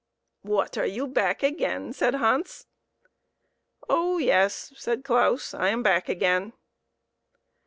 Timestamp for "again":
1.43-1.93, 6.09-6.53